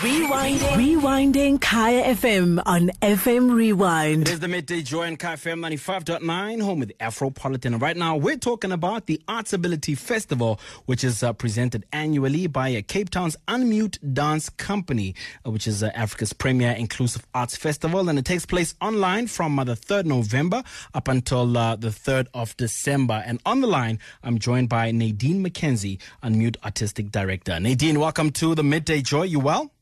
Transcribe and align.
Rewinding. 0.00 0.58
Rewinding 0.58 1.58
Kaya 1.58 2.14
FM 2.14 2.62
on 2.66 2.90
FM 3.00 3.50
Rewind. 3.54 4.28
It 4.28 4.34
is 4.34 4.40
the 4.40 4.46
midday 4.46 4.82
joy 4.82 5.06
on 5.06 5.16
Kaya 5.16 5.38
FM 5.38 5.60
95.9, 5.78 6.60
home 6.60 6.80
with 6.80 6.92
Afropolitan. 6.98 7.72
And 7.72 7.80
right 7.80 7.96
now, 7.96 8.14
we're 8.14 8.36
talking 8.36 8.72
about 8.72 9.06
the 9.06 9.22
ArtsAbility 9.26 9.96
Festival, 9.96 10.60
which 10.84 11.02
is 11.02 11.22
uh, 11.22 11.32
presented 11.32 11.86
annually 11.94 12.46
by 12.46 12.76
uh, 12.76 12.82
Cape 12.86 13.08
Town's 13.08 13.38
Unmute 13.48 13.96
Dance 14.12 14.50
Company, 14.50 15.14
uh, 15.46 15.50
which 15.50 15.66
is 15.66 15.82
uh, 15.82 15.90
Africa's 15.94 16.34
premier 16.34 16.72
inclusive 16.72 17.26
arts 17.32 17.56
festival. 17.56 18.10
And 18.10 18.18
it 18.18 18.26
takes 18.26 18.44
place 18.44 18.74
online 18.82 19.28
from 19.28 19.58
uh, 19.58 19.64
the 19.64 19.76
3rd 19.76 20.04
November 20.04 20.62
up 20.92 21.08
until 21.08 21.56
uh, 21.56 21.74
the 21.74 21.88
3rd 21.88 22.26
of 22.34 22.54
December. 22.58 23.22
And 23.24 23.40
on 23.46 23.62
the 23.62 23.66
line, 23.66 23.98
I'm 24.22 24.38
joined 24.38 24.68
by 24.68 24.90
Nadine 24.90 25.42
McKenzie, 25.42 25.98
Unmute 26.22 26.56
Artistic 26.62 27.10
Director. 27.10 27.58
Nadine, 27.58 27.98
welcome 27.98 28.30
to 28.32 28.54
the 28.54 28.62
midday 28.62 29.00
joy. 29.00 29.22
You 29.22 29.40
well? 29.40 29.72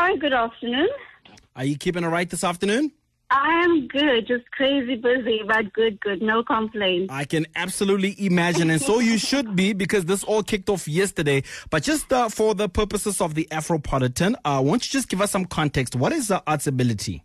Hi, 0.00 0.14
good 0.14 0.32
afternoon. 0.32 0.88
Are 1.56 1.64
you 1.64 1.76
keeping 1.76 2.04
it 2.04 2.06
right 2.06 2.30
this 2.30 2.44
afternoon? 2.44 2.92
I 3.30 3.62
am 3.64 3.88
good, 3.88 4.28
just 4.28 4.48
crazy 4.52 4.94
busy, 4.94 5.40
but 5.44 5.72
good, 5.72 6.00
good, 6.00 6.22
no 6.22 6.44
complaints. 6.44 7.12
I 7.12 7.24
can 7.24 7.46
absolutely 7.56 8.14
imagine, 8.24 8.70
and 8.70 8.80
so 8.80 9.00
you 9.00 9.18
should 9.28 9.56
be 9.56 9.72
because 9.72 10.04
this 10.04 10.22
all 10.22 10.44
kicked 10.44 10.70
off 10.70 10.86
yesterday. 10.86 11.42
But 11.68 11.82
just 11.82 12.12
uh, 12.12 12.28
for 12.28 12.54
the 12.54 12.68
purposes 12.68 13.20
of 13.20 13.34
the 13.34 13.48
Afropolitan, 13.50 14.36
uh, 14.44 14.62
won't 14.64 14.86
you 14.86 14.92
just 14.96 15.08
give 15.08 15.20
us 15.20 15.32
some 15.32 15.46
context? 15.46 15.96
What 15.96 16.12
is 16.12 16.28
the 16.28 16.44
ArtsAbility? 16.46 17.22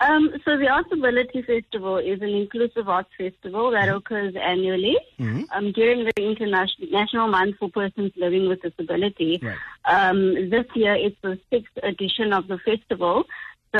Um, 0.00 0.30
so 0.44 0.56
the 0.56 0.66
ArtsAbility 0.66 1.44
Festival 1.44 1.98
is 1.98 2.22
an 2.22 2.28
inclusive 2.28 2.88
arts 2.88 3.10
festival 3.18 3.72
that 3.72 3.88
occurs 3.88 4.34
annually 4.36 4.96
Mm-hmm. 5.18 5.42
um, 5.52 5.72
during 5.72 6.04
the 6.04 6.12
International 6.16 6.88
National 6.92 7.26
Month 7.26 7.56
for 7.58 7.68
Persons 7.68 8.12
Living 8.16 8.48
with 8.48 8.62
Disability. 8.62 9.40
Right. 9.42 9.56
Um, 9.84 10.48
this 10.48 10.64
year 10.76 10.94
it's 10.94 11.16
the 11.22 11.40
sixth 11.50 11.76
edition 11.82 12.32
of 12.32 12.46
the 12.46 12.58
festival. 12.58 13.24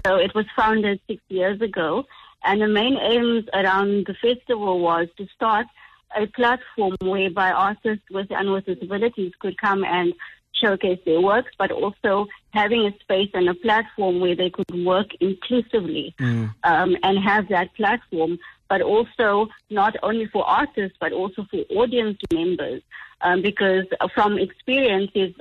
So 0.04 0.16
it 0.16 0.34
was 0.34 0.46
founded 0.56 1.00
six 1.06 1.22
years 1.28 1.60
ago. 1.60 2.04
And 2.44 2.60
the 2.60 2.66
main 2.66 2.96
aims 2.96 3.44
around 3.54 4.06
the 4.06 4.14
festival 4.14 4.80
was 4.80 5.06
to 5.16 5.26
start 5.34 5.66
a 6.16 6.26
platform 6.26 6.96
whereby 7.00 7.50
artists 7.52 8.04
with 8.10 8.30
and 8.30 8.52
with 8.52 8.66
disabilities 8.66 9.32
could 9.38 9.56
come 9.60 9.84
and 9.84 10.12
showcase 10.52 10.98
their 11.04 11.20
works, 11.20 11.50
but 11.58 11.70
also 11.70 12.26
having 12.50 12.82
a 12.86 12.92
space 13.00 13.30
and 13.34 13.48
a 13.48 13.54
platform 13.54 14.20
where 14.20 14.34
they 14.34 14.50
could 14.50 14.84
work 14.84 15.08
inclusively 15.20 16.14
um, 16.64 16.96
and 17.02 17.18
have 17.18 17.48
that 17.48 17.74
platform, 17.74 18.38
but 18.68 18.82
also 18.82 19.48
not 19.70 19.94
only 20.02 20.26
for 20.26 20.44
artists, 20.44 20.96
but 21.00 21.12
also 21.12 21.46
for 21.50 21.58
audience 21.70 22.18
members. 22.32 22.82
Um, 23.20 23.42
because 23.42 23.84
from 24.14 24.38
experience, 24.38 25.10
there's 25.12 25.34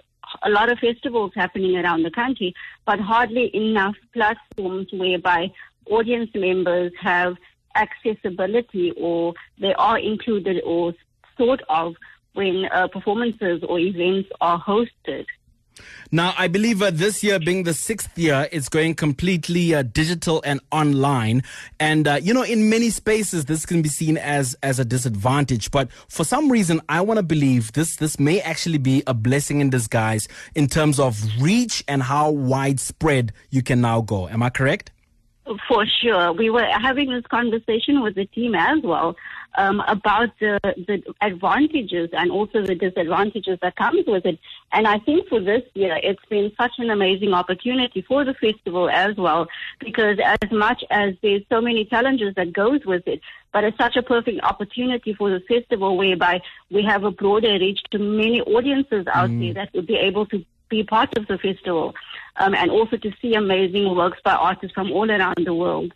a 0.44 0.49
lot 0.49 0.72
of 0.72 0.80
festivals 0.80 1.31
happening 1.36 1.77
around 1.77 2.03
the 2.03 2.11
country, 2.11 2.53
but 2.86 2.99
hardly 2.99 3.55
enough 3.55 3.95
platforms 4.14 4.88
whereby 4.92 5.52
audience 5.89 6.30
members 6.33 6.92
have 6.99 7.36
accessibility 7.75 8.92
or 8.97 9.33
they 9.59 9.73
are 9.75 9.99
included 9.99 10.61
or 10.66 10.94
thought 11.38 11.61
of 11.69 11.95
when 12.38 12.66
uh, 12.71 12.88
performances 12.88 13.63
or 13.67 13.80
events 13.80 14.30
are 14.39 14.61
hosted. 14.61 15.25
Now, 16.11 16.33
I 16.38 16.47
believe 16.47 16.81
uh, 16.81 16.91
this 16.91 17.23
year 17.23 17.39
being 17.39 17.63
the 17.63 17.73
sixth 17.73 18.17
year, 18.17 18.47
it's 18.52 18.69
going 18.69 18.95
completely 18.95 19.75
uh, 19.75 19.81
digital 19.83 20.41
and 20.45 20.59
online. 20.71 21.43
And, 21.80 22.08
uh, 22.08 22.19
you 22.21 22.33
know, 22.33 22.43
in 22.43 22.69
many 22.69 22.89
spaces, 22.89 23.45
this 23.45 23.65
can 23.65 23.81
be 23.81 23.89
seen 23.89 24.17
as, 24.17 24.55
as 24.63 24.80
a 24.80 24.85
disadvantage. 24.85 25.69
But 25.69 25.91
for 26.08 26.23
some 26.23 26.52
reason, 26.52 26.81
I 26.88 27.02
want 27.02 27.17
to 27.17 27.23
believe 27.23 27.73
this, 27.73 27.97
this 27.97 28.19
may 28.19 28.39
actually 28.41 28.77
be 28.77 29.03
a 29.05 29.13
blessing 29.13 29.59
in 29.59 29.69
disguise 29.69 30.27
in 30.55 30.67
terms 30.67 30.99
of 30.99 31.21
reach 31.41 31.83
and 31.88 32.02
how 32.03 32.31
widespread 32.31 33.33
you 33.49 33.61
can 33.61 33.81
now 33.81 34.02
go. 34.02 34.30
Am 34.30 34.41
I 34.41 34.49
correct? 34.49 34.91
For 35.67 35.85
sure. 36.02 36.33
We 36.33 36.49
were 36.49 36.65
having 36.65 37.09
this 37.09 37.25
conversation 37.27 38.02
with 38.02 38.15
the 38.15 38.25
team 38.25 38.55
as 38.55 38.81
well 38.83 39.15
um, 39.58 39.82
about 39.87 40.30
the, 40.39 40.59
the 40.64 41.04
advantages 41.21 42.09
and 42.14 42.32
also 42.32 42.61
the 42.61 42.76
disadvantages 42.76 43.58
that 43.61 43.76
comes 43.76 44.05
with 44.08 44.26
it. 44.26 44.39
And 44.71 44.87
I 44.87 44.99
think 44.99 45.27
for 45.27 45.39
this 45.39 45.64
year, 45.73 45.99
it's 46.02 46.23
been 46.30 46.52
such 46.58 46.73
an 46.77 46.89
amazing 46.89 47.33
opportunity 47.33 48.02
for 48.02 48.23
the 48.23 48.36
festival 48.36 48.89
as 48.89 49.17
well, 49.17 49.48
because 49.80 50.20
as 50.23 50.52
much 50.52 50.83
as 50.89 51.15
there's 51.21 51.42
so 51.49 51.59
many 51.59 51.86
challenges 51.86 52.36
that 52.36 52.54
goes 52.54 52.86
with 52.86 53.08
it, 53.08 53.21
but 53.52 53.64
it's 53.64 53.77
such 53.77 53.95
a 53.95 54.04
perfect 54.04 54.42
opportunity 54.43 55.14
for 55.14 55.30
the 55.30 55.39
festival 55.42 55.98
whereby 55.98 56.39
we 56.70 56.83
have 56.83 57.03
a 57.03 57.11
broader 57.11 57.53
reach 57.53 57.82
to 57.92 57.98
many 57.98 58.42
audiences 58.42 59.08
out 59.08 59.32
there 59.39 59.53
that 59.55 59.73
would 59.73 59.87
be 59.87 59.95
able 59.95 60.26
to 60.27 60.45
be 60.70 60.83
part 60.83 61.17
of 61.17 61.26
the 61.27 61.37
festival 61.37 61.95
um, 62.36 62.53
and 62.53 62.70
also 62.70 62.98
to 62.98 63.11
see 63.21 63.33
amazing 63.33 63.95
works 63.95 64.20
by 64.23 64.33
artists 64.33 64.73
from 64.73 64.92
all 64.92 65.09
around 65.09 65.37
the 65.43 65.53
world. 65.53 65.93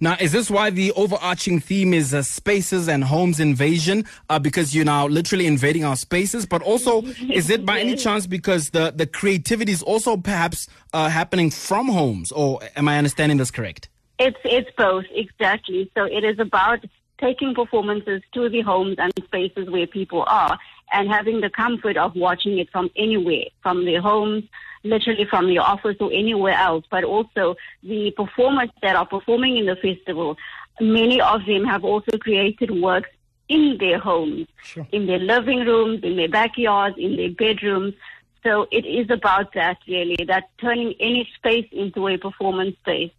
Now, 0.00 0.16
is 0.20 0.32
this 0.32 0.50
why 0.50 0.70
the 0.70 0.92
overarching 0.92 1.60
theme 1.60 1.94
is 1.94 2.14
uh, 2.14 2.22
spaces 2.22 2.88
and 2.88 3.04
homes 3.04 3.40
invasion? 3.40 4.04
Uh, 4.28 4.38
because 4.38 4.74
you're 4.74 4.84
now 4.84 5.06
literally 5.06 5.46
invading 5.46 5.84
our 5.84 5.96
spaces, 5.96 6.46
but 6.46 6.62
also 6.62 7.02
is 7.02 7.50
it 7.50 7.64
by 7.64 7.80
any 7.80 7.96
chance 7.96 8.26
because 8.26 8.70
the, 8.70 8.92
the 8.94 9.06
creativity 9.06 9.72
is 9.72 9.82
also 9.82 10.16
perhaps 10.16 10.68
uh, 10.92 11.08
happening 11.08 11.50
from 11.50 11.88
homes? 11.88 12.32
Or 12.32 12.60
am 12.76 12.88
I 12.88 12.98
understanding 12.98 13.38
this 13.38 13.50
correct? 13.50 13.88
It's 14.18 14.38
it's 14.44 14.70
both 14.76 15.04
exactly. 15.12 15.90
So 15.94 16.04
it 16.04 16.24
is 16.24 16.38
about 16.38 16.84
taking 17.20 17.54
performances 17.54 18.22
to 18.34 18.48
the 18.48 18.60
homes 18.60 18.96
and 18.98 19.12
spaces 19.24 19.68
where 19.70 19.86
people 19.86 20.24
are, 20.26 20.58
and 20.92 21.10
having 21.10 21.40
the 21.40 21.50
comfort 21.50 21.96
of 21.96 22.14
watching 22.14 22.58
it 22.58 22.70
from 22.70 22.90
anywhere, 22.96 23.44
from 23.62 23.84
their 23.84 24.00
homes, 24.00 24.44
literally 24.84 25.24
from 25.24 25.48
your 25.50 25.62
office 25.62 25.96
or 26.00 26.12
anywhere 26.12 26.54
else. 26.54 26.84
But 26.90 27.04
also 27.04 27.56
the 27.82 28.10
performers 28.12 28.70
that 28.82 28.96
are 28.96 29.06
performing 29.06 29.56
in 29.56 29.66
the 29.66 29.76
festival, 29.76 30.36
many 30.80 31.20
of 31.20 31.44
them 31.46 31.64
have 31.64 31.84
also 31.84 32.18
created 32.18 32.70
works 32.70 33.10
in 33.48 33.76
their 33.78 33.98
homes, 33.98 34.48
in 34.92 35.06
their 35.06 35.18
living 35.18 35.60
rooms, 35.60 36.00
in 36.02 36.16
their 36.16 36.28
backyards, 36.28 36.96
in 36.98 37.16
their 37.16 37.30
bedrooms. 37.30 37.94
So 38.42 38.66
it 38.70 38.84
is 38.84 39.10
about 39.10 39.54
that 39.54 39.78
really, 39.88 40.24
that 40.26 40.44
turning 40.58 40.94
any 41.00 41.28
space 41.36 41.68
into 41.72 42.08
a 42.08 42.16
performance 42.16 42.76
space. 42.78 43.12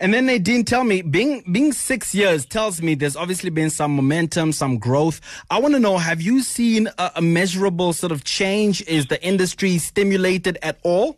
And 0.00 0.12
then 0.12 0.26
Nadine 0.26 0.64
tell 0.64 0.84
me, 0.84 1.02
being 1.02 1.42
being 1.50 1.72
six 1.72 2.14
years 2.14 2.44
tells 2.44 2.82
me 2.82 2.94
there's 2.94 3.16
obviously 3.16 3.50
been 3.50 3.70
some 3.70 3.94
momentum, 3.94 4.52
some 4.52 4.78
growth. 4.78 5.20
I 5.50 5.58
want 5.60 5.74
to 5.74 5.80
know, 5.80 5.98
have 5.98 6.20
you 6.20 6.42
seen 6.42 6.88
a, 6.98 7.12
a 7.16 7.22
measurable 7.22 7.92
sort 7.92 8.12
of 8.12 8.24
change? 8.24 8.82
Is 8.82 9.06
the 9.06 9.22
industry 9.24 9.78
stimulated 9.78 10.58
at 10.62 10.78
all? 10.82 11.16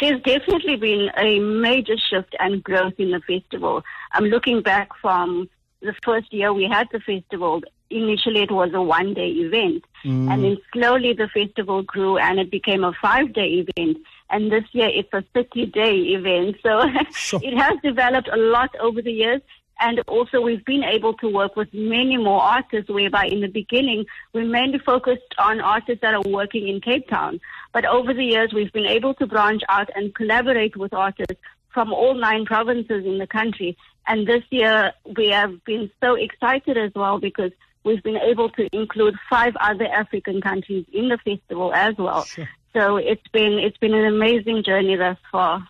There's 0.00 0.20
definitely 0.22 0.76
been 0.76 1.10
a 1.16 1.38
major 1.38 1.96
shift 1.96 2.34
and 2.40 2.62
growth 2.64 2.94
in 2.98 3.12
the 3.12 3.20
festival. 3.20 3.84
I'm 4.12 4.24
looking 4.24 4.62
back 4.62 4.88
from 5.00 5.48
the 5.80 5.94
first 6.04 6.32
year 6.32 6.52
we 6.52 6.64
had 6.64 6.88
the 6.92 7.00
festival. 7.00 7.62
Initially, 7.90 8.42
it 8.42 8.50
was 8.50 8.70
a 8.72 8.80
one 8.80 9.12
day 9.12 9.28
event, 9.28 9.84
and 10.04 10.28
mm. 10.28 10.42
then 10.42 10.56
slowly 10.72 11.12
the 11.12 11.28
festival 11.28 11.82
grew 11.82 12.16
and 12.16 12.40
it 12.40 12.50
became 12.50 12.84
a 12.84 12.92
five 13.02 13.32
day 13.34 13.66
event. 13.66 13.98
And 14.32 14.50
this 14.50 14.64
year, 14.72 14.88
it's 14.92 15.12
a 15.12 15.22
30 15.34 15.66
day 15.66 15.94
event. 16.16 16.56
So 16.62 16.82
Sure. 17.14 17.40
it 17.44 17.56
has 17.56 17.78
developed 17.84 18.28
a 18.32 18.36
lot 18.36 18.74
over 18.80 19.00
the 19.00 19.12
years. 19.12 19.42
And 19.78 20.00
also, 20.06 20.40
we've 20.40 20.64
been 20.64 20.84
able 20.84 21.14
to 21.14 21.28
work 21.28 21.56
with 21.56 21.68
many 21.72 22.16
more 22.16 22.40
artists, 22.40 22.88
whereby 22.88 23.26
in 23.26 23.40
the 23.40 23.48
beginning, 23.48 24.04
we 24.32 24.44
mainly 24.44 24.78
focused 24.78 25.34
on 25.38 25.60
artists 25.60 26.02
that 26.02 26.14
are 26.14 26.22
working 26.22 26.68
in 26.68 26.80
Cape 26.80 27.08
Town. 27.08 27.40
But 27.72 27.84
over 27.84 28.14
the 28.14 28.24
years, 28.24 28.52
we've 28.54 28.72
been 28.72 28.86
able 28.86 29.14
to 29.14 29.26
branch 29.26 29.62
out 29.68 29.88
and 29.96 30.14
collaborate 30.14 30.76
with 30.76 30.94
artists 30.94 31.34
from 31.74 31.92
all 31.92 32.14
nine 32.14 32.44
provinces 32.44 33.04
in 33.04 33.18
the 33.18 33.26
country. 33.26 33.76
And 34.06 34.26
this 34.26 34.44
year, 34.50 34.92
we 35.16 35.28
have 35.30 35.64
been 35.64 35.90
so 36.00 36.14
excited 36.14 36.76
as 36.78 36.92
well 36.94 37.18
because 37.18 37.50
we've 37.84 38.02
been 38.02 38.18
able 38.18 38.50
to 38.50 38.68
include 38.72 39.16
five 39.28 39.56
other 39.60 39.86
African 39.86 40.40
countries 40.40 40.86
in 40.92 41.08
the 41.08 41.18
festival 41.18 41.72
as 41.74 41.96
well. 41.98 42.24
So 42.72 42.96
it's 42.96 43.26
been 43.32 43.58
it's 43.58 43.76
been 43.76 43.94
an 43.94 44.06
amazing 44.06 44.64
journey 44.64 44.96
thus 44.96 45.18
far. 45.30 45.68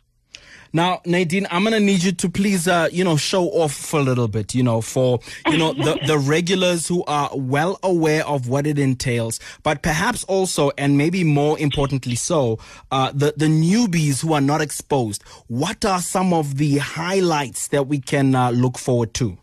Now, 0.74 1.02
Nadine, 1.04 1.46
I'm 1.50 1.64
going 1.64 1.74
to 1.74 1.80
need 1.80 2.02
you 2.02 2.12
to 2.12 2.30
please, 2.30 2.66
uh, 2.66 2.88
you 2.90 3.04
know, 3.04 3.18
show 3.18 3.44
off 3.50 3.74
for 3.74 4.00
a 4.00 4.02
little 4.02 4.26
bit, 4.26 4.54
you 4.54 4.62
know, 4.62 4.80
for, 4.80 5.20
you 5.46 5.58
know, 5.58 5.74
the, 5.74 5.98
the 6.06 6.16
regulars 6.16 6.88
who 6.88 7.04
are 7.04 7.28
well 7.34 7.78
aware 7.82 8.26
of 8.26 8.48
what 8.48 8.66
it 8.66 8.78
entails, 8.78 9.38
but 9.62 9.82
perhaps 9.82 10.24
also, 10.24 10.70
and 10.78 10.96
maybe 10.96 11.24
more 11.24 11.58
importantly 11.58 12.14
so, 12.14 12.58
uh, 12.90 13.12
the, 13.12 13.34
the 13.36 13.46
newbies 13.46 14.22
who 14.22 14.32
are 14.32 14.40
not 14.40 14.62
exposed. 14.62 15.22
What 15.46 15.84
are 15.84 16.00
some 16.00 16.32
of 16.32 16.56
the 16.56 16.78
highlights 16.78 17.68
that 17.68 17.86
we 17.86 18.00
can 18.00 18.34
uh, 18.34 18.50
look 18.50 18.78
forward 18.78 19.12
to? 19.14 19.36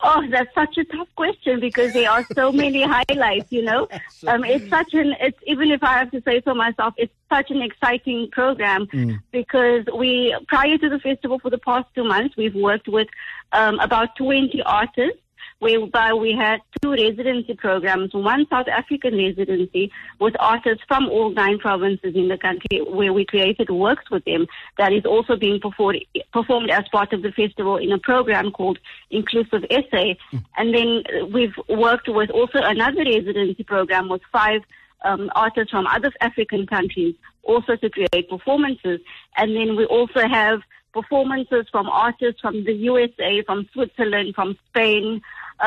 Oh, 0.00 0.24
that's 0.30 0.54
such 0.54 0.78
a 0.78 0.84
tough 0.84 1.08
question 1.16 1.58
because 1.58 1.92
there 1.92 2.10
are 2.10 2.24
so 2.34 2.52
many 2.52 2.82
highlights, 2.82 3.50
you 3.50 3.62
know. 3.62 3.88
Um, 4.26 4.42
it's 4.44 4.68
such 4.68 4.94
an, 4.94 5.14
it's, 5.20 5.38
even 5.46 5.70
if 5.70 5.82
I 5.82 5.96
have 5.98 6.10
to 6.10 6.20
say 6.22 6.42
so 6.44 6.52
myself, 6.52 6.92
it's 6.96 7.12
such 7.32 7.50
an 7.50 7.62
exciting 7.62 8.28
program 8.32 8.88
because 9.30 9.84
we, 9.96 10.36
prior 10.48 10.76
to 10.76 10.88
the 10.88 10.98
festival 10.98 11.38
for 11.38 11.50
the 11.50 11.58
past 11.58 11.86
two 11.94 12.02
months, 12.04 12.36
we've 12.36 12.54
worked 12.54 12.88
with 12.88 13.06
um, 13.52 13.78
about 13.78 14.16
20 14.16 14.60
artists 14.62 15.20
whereby 15.58 16.12
we 16.12 16.32
had 16.32 16.60
two 16.80 16.92
residency 16.92 17.54
programs, 17.54 18.14
one 18.14 18.46
South 18.48 18.68
African 18.68 19.16
residency 19.16 19.90
with 20.20 20.34
artists 20.38 20.84
from 20.86 21.08
all 21.08 21.30
nine 21.30 21.58
provinces 21.58 22.14
in 22.14 22.28
the 22.28 22.38
country 22.38 22.80
where 22.86 23.12
we 23.12 23.24
created 23.24 23.70
works 23.70 24.10
with 24.10 24.24
them 24.24 24.46
that 24.78 24.92
is 24.92 25.04
also 25.04 25.36
being 25.36 25.60
performed, 25.60 26.04
performed 26.32 26.70
as 26.70 26.84
part 26.92 27.12
of 27.12 27.22
the 27.22 27.32
festival 27.32 27.76
in 27.76 27.92
a 27.92 27.98
program 27.98 28.50
called 28.50 28.78
Inclusive 29.10 29.64
SA. 29.70 30.14
And 30.56 30.74
then 30.74 31.02
we've 31.32 31.54
worked 31.68 32.08
with 32.08 32.30
also 32.30 32.58
another 32.58 33.04
residency 33.04 33.64
program 33.64 34.08
with 34.08 34.22
five 34.32 34.62
um, 35.04 35.30
artists 35.34 35.70
from 35.70 35.86
other 35.86 36.12
African 36.20 36.66
countries 36.66 37.14
also 37.42 37.76
to 37.76 37.90
create 37.90 38.28
performances. 38.28 39.00
And 39.36 39.56
then 39.56 39.76
we 39.76 39.84
also 39.86 40.26
have 40.28 40.60
performances 40.92 41.66
from 41.70 41.88
artists 41.88 42.40
from 42.40 42.64
the 42.64 42.72
USA, 42.72 43.42
from 43.42 43.68
Switzerland, 43.72 44.34
from 44.34 44.56
Spain, 44.68 45.22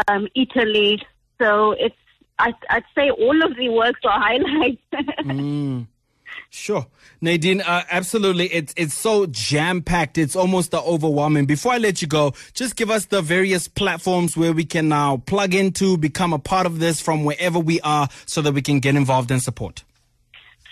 um, 0.07 0.27
Italy. 0.35 1.01
So 1.39 1.71
it's, 1.71 1.95
I, 2.39 2.53
I'd 2.69 2.83
say 2.95 3.09
all 3.09 3.43
of 3.43 3.55
the 3.55 3.69
works 3.69 4.01
are 4.03 4.19
highlights. 4.19 4.81
mm. 4.93 5.87
Sure, 6.49 6.85
Nadine. 7.21 7.61
Uh, 7.61 7.83
absolutely, 7.89 8.47
it's 8.47 8.73
it's 8.75 8.93
so 8.93 9.25
jam 9.25 9.81
packed. 9.81 10.17
It's 10.17 10.35
almost 10.35 10.73
overwhelming. 10.73 11.45
Before 11.45 11.71
I 11.71 11.77
let 11.77 12.01
you 12.01 12.09
go, 12.09 12.33
just 12.53 12.75
give 12.75 12.89
us 12.89 13.05
the 13.05 13.21
various 13.21 13.69
platforms 13.69 14.35
where 14.35 14.51
we 14.51 14.65
can 14.65 14.89
now 14.89 15.17
plug 15.17 15.53
into, 15.53 15.97
become 15.97 16.33
a 16.33 16.39
part 16.39 16.65
of 16.65 16.79
this 16.79 16.99
from 16.99 17.23
wherever 17.23 17.57
we 17.57 17.79
are, 17.81 18.09
so 18.25 18.41
that 18.41 18.53
we 18.53 18.61
can 18.61 18.79
get 18.79 18.95
involved 18.95 19.31
and 19.31 19.41
support. 19.41 19.85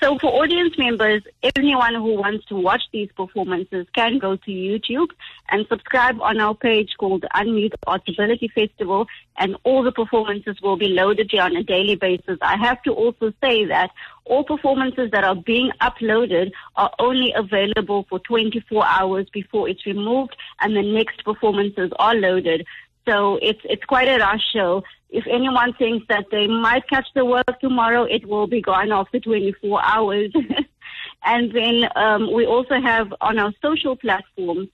So 0.02 0.18
for 0.18 0.28
audience 0.28 0.78
members, 0.78 1.24
anyone 1.58 1.94
who 1.94 2.16
wants 2.16 2.46
to 2.46 2.56
watch 2.56 2.84
these 2.94 3.10
performances 3.18 3.86
can 3.94 4.18
go 4.18 4.38
to 4.38 4.52
YouTube 4.52 5.10
and 5.50 5.66
subscribe 5.68 6.22
on 6.22 6.40
our 6.40 6.56
page 6.56 6.92
called 6.98 7.26
Unmute 7.36 7.74
Artability 7.86 8.50
Festival 8.54 9.08
and 9.38 9.58
all 9.66 9.84
the 9.84 9.92
performances 9.92 10.56
will 10.62 10.78
be 10.78 10.88
loaded 10.88 11.30
here 11.30 11.42
on 11.42 11.54
a 11.58 11.64
daily 11.64 11.96
basis. 11.96 12.38
I 12.42 12.56
have 12.58 12.82
to 12.84 12.94
also 12.94 13.34
say 13.44 13.66
that 13.66 13.92
all 14.24 14.46
performances 14.46 15.12
that 15.12 15.26
are 15.26 15.36
being 15.36 15.72
uploaded 15.82 16.54
are 16.78 16.92
only 16.98 17.34
available 17.36 18.06
for 18.08 18.20
24 18.20 18.86
hours 18.86 19.28
before 19.34 19.68
it's 19.68 19.86
removed 19.86 20.34
and 20.62 20.78
the 20.78 20.82
next 20.82 21.26
performances 21.26 21.92
are 22.00 22.16
loaded. 22.16 22.66
So 23.06 23.38
it's, 23.42 23.62
it's 23.66 23.84
quite 23.84 24.08
a 24.08 24.20
rush 24.20 24.44
show 24.54 24.84
if 25.10 25.26
anyone 25.28 25.74
thinks 25.74 26.06
that 26.10 26.26
they 26.32 26.48
might 26.48 26.88
catch 26.88 27.08
the 27.16 27.26
work 27.26 27.60
tomorrow, 27.60 28.04
it 28.04 28.28
will 28.28 28.48
be 28.48 28.62
gone 28.62 28.92
after 28.92 29.20
24 29.20 29.84
hours. 29.84 30.32
and 31.26 31.52
then 31.52 31.90
um, 31.96 32.34
we 32.34 32.46
also 32.46 32.80
have 32.80 33.14
on 33.22 33.40
our 33.40 33.54
social 33.62 33.96
platforms, 33.96 34.70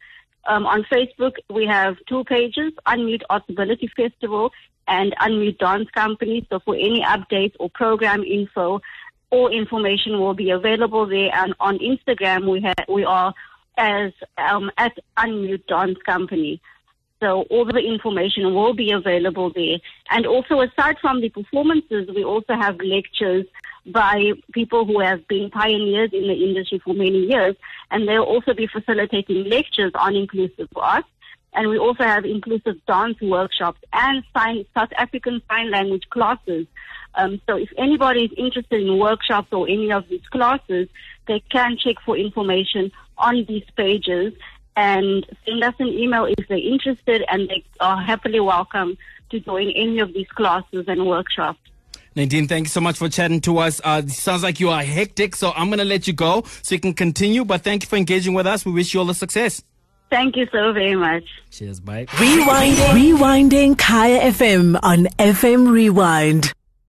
um, 0.47 0.65
on 0.65 0.83
Facebook, 0.91 1.33
we 1.49 1.65
have 1.65 1.95
two 2.07 2.23
pages, 2.25 2.73
Unmute 2.85 3.23
Artability 3.29 3.89
Festival 3.95 4.51
and 4.87 5.15
Unmute 5.19 5.57
Dance 5.57 5.89
Company. 5.91 6.45
So 6.49 6.59
for 6.59 6.75
any 6.75 7.01
updates 7.01 7.55
or 7.59 7.69
program 7.69 8.23
info, 8.23 8.81
all 9.31 9.47
information 9.47 10.19
will 10.19 10.35
be 10.35 10.51
available 10.51 11.07
there. 11.07 11.33
And 11.33 11.55
on 11.59 11.79
Instagram, 11.79 12.49
we 12.49 12.61
have, 12.61 12.85
we 12.87 13.03
are 13.03 13.33
as 13.77 14.11
um, 14.37 14.71
at 14.77 14.97
Unmute 15.17 15.65
Dance 15.67 15.97
Company. 16.05 16.61
So 17.19 17.43
all 17.49 17.65
the 17.65 17.79
information 17.79 18.53
will 18.53 18.73
be 18.73 18.91
available 18.91 19.51
there. 19.51 19.77
And 20.09 20.25
also 20.25 20.61
aside 20.61 20.97
from 20.99 21.21
the 21.21 21.29
performances, 21.29 22.09
we 22.13 22.23
also 22.23 22.53
have 22.53 22.77
lectures 22.81 23.45
by 23.85 24.31
people 24.51 24.85
who 24.85 24.99
have 24.99 25.27
been 25.27 25.49
pioneers 25.49 26.09
in 26.11 26.27
the 26.27 26.33
industry 26.33 26.79
for 26.83 26.93
many 26.93 27.25
years. 27.25 27.55
And 27.91 28.07
they'll 28.07 28.23
also 28.23 28.53
be 28.53 28.67
facilitating 28.67 29.45
lectures 29.45 29.91
on 29.95 30.15
inclusive 30.15 30.67
art. 30.75 31.05
And 31.53 31.69
we 31.69 31.77
also 31.77 32.03
have 32.03 32.25
inclusive 32.25 32.85
dance 32.85 33.19
workshops 33.21 33.79
and 33.93 34.23
sign, 34.35 34.65
South 34.73 34.89
African 34.97 35.41
Sign 35.49 35.71
Language 35.71 36.09
classes. 36.09 36.67
Um, 37.15 37.39
so 37.47 37.55
if 37.55 37.69
anybody 37.77 38.25
is 38.25 38.31
interested 38.37 38.81
in 38.81 38.99
workshops 38.99 39.53
or 39.53 39.69
any 39.69 39.89
of 39.93 40.09
these 40.09 40.27
classes, 40.31 40.89
they 41.27 41.41
can 41.49 41.77
check 41.77 41.95
for 42.05 42.17
information 42.17 42.91
on 43.17 43.45
these 43.47 43.63
pages 43.77 44.33
and 44.75 45.25
send 45.45 45.63
us 45.63 45.73
an 45.79 45.87
email 45.87 46.25
if 46.25 46.47
they're 46.47 46.57
interested 46.57 47.23
and 47.29 47.49
they 47.49 47.63
are 47.79 48.01
happily 48.01 48.39
welcome 48.39 48.97
to 49.29 49.39
join 49.39 49.69
any 49.71 49.99
of 49.99 50.13
these 50.13 50.27
classes 50.29 50.85
and 50.87 51.05
workshops. 51.05 51.59
Nadine, 52.15 52.47
thank 52.47 52.65
you 52.65 52.69
so 52.69 52.79
much 52.79 52.97
for 52.97 53.09
chatting 53.09 53.41
to 53.41 53.57
us. 53.57 53.81
Uh, 53.83 54.01
sounds 54.07 54.41
like 54.41 54.61
you 54.61 54.69
are 54.69 54.83
hectic, 54.83 55.35
so 55.35 55.51
I'm 55.53 55.67
going 55.67 55.79
to 55.79 55.85
let 55.85 56.07
you 56.07 56.13
go 56.13 56.45
so 56.61 56.75
you 56.75 56.79
can 56.79 56.93
continue. 56.93 57.43
But 57.43 57.61
thank 57.61 57.83
you 57.83 57.89
for 57.89 57.97
engaging 57.97 58.33
with 58.33 58.47
us. 58.47 58.65
We 58.65 58.71
wish 58.71 58.93
you 58.93 59.01
all 59.01 59.05
the 59.05 59.13
success. 59.13 59.61
Thank 60.09 60.37
you 60.37 60.45
so 60.51 60.71
very 60.71 60.95
much. 60.95 61.23
Cheers, 61.51 61.81
bye. 61.81 62.05
Rewinding, 62.05 63.17
Rewinding 63.17 63.77
Kaya 63.77 64.31
FM 64.31 64.79
on 64.81 65.07
FM 65.17 65.69
Rewind. 65.69 66.53